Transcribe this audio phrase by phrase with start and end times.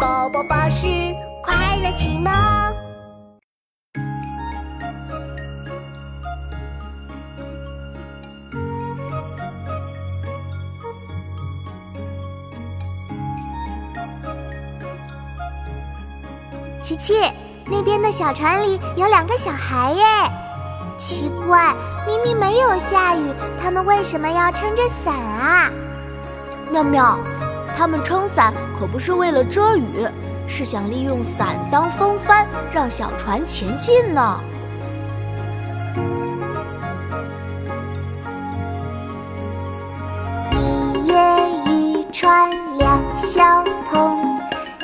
[0.00, 0.86] 宝宝巴士
[1.42, 2.32] 快乐启蒙。
[16.80, 17.14] 琪琪，
[17.66, 20.04] 那边的小船里有两个小孩耶。
[20.96, 21.74] 奇怪，
[22.06, 25.70] 明明没有下雨，他们为什么要撑着伞啊？
[26.70, 27.18] 妙妙，
[27.78, 30.04] 他们撑伞可不是为了遮雨，
[30.48, 34.40] 是想利用伞当风帆，让小船前进呢。
[40.50, 41.14] 一叶
[41.70, 44.40] 渔船两小童，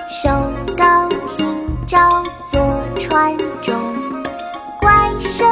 [0.08, 0.30] 手
[0.76, 3.74] 高停照坐船中。
[4.80, 5.44] 怪声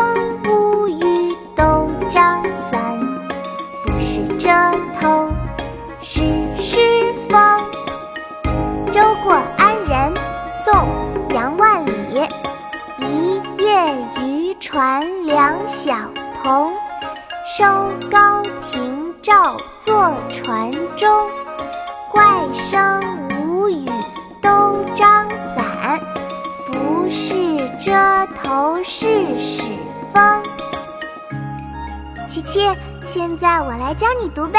[0.46, 3.00] 无语都张伞，
[3.84, 4.48] 不是遮
[5.00, 5.28] 头。
[6.00, 6.20] 是
[14.72, 15.94] 船两小
[16.42, 16.72] 童，
[17.44, 17.62] 收
[18.10, 21.28] 篙停棹坐船中。
[22.10, 22.98] 怪声
[23.38, 23.86] 无语
[24.40, 26.00] 都张伞，
[26.68, 29.64] 不是遮头是使
[30.14, 30.42] 风。
[32.26, 32.66] 琪琪，
[33.04, 34.58] 现在我来教你读呗。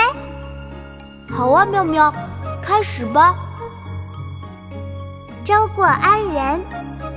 [1.28, 2.14] 好啊，妙妙，
[2.62, 3.34] 开始吧。
[5.44, 6.62] 舟过安仁，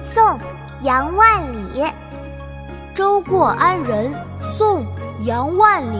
[0.02, 0.24] 宋·
[0.80, 1.84] 杨万里。
[2.96, 4.10] 舟过安仁，
[4.56, 4.80] 宋·
[5.26, 5.98] 杨万里。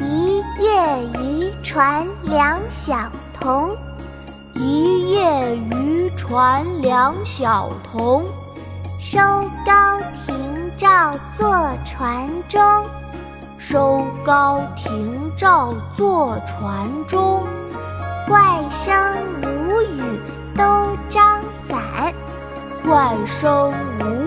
[0.00, 2.96] 一叶渔船两小
[3.38, 3.76] 童，
[4.54, 8.24] 一叶渔船两小童，
[8.98, 9.20] 收
[9.66, 10.34] 篙停
[10.78, 11.52] 棹坐
[11.84, 12.58] 船中。
[13.58, 17.42] 收篙停棹坐船中，
[18.26, 18.94] 怪声
[19.42, 20.02] 无语
[20.56, 20.64] 都
[21.10, 22.14] 张伞。
[22.84, 24.21] 怪声无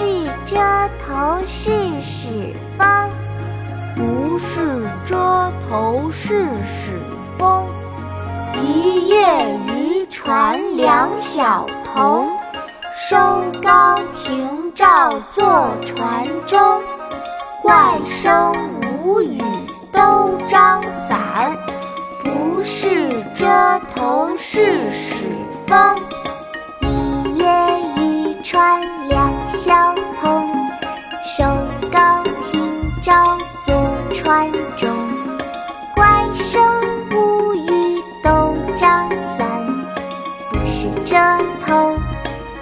[0.00, 0.06] 是
[0.46, 0.56] 遮
[1.04, 3.10] 头是使风。
[3.94, 6.92] 不是遮头是使
[7.36, 7.66] 风。
[8.62, 12.30] 一叶渔船两小童，
[12.96, 13.16] 收
[13.62, 14.58] 篙停。
[14.74, 15.44] 棹坐
[15.84, 16.80] 船中，
[17.60, 18.50] 怪声
[19.04, 19.38] 无语。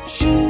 [0.08, 0.47] She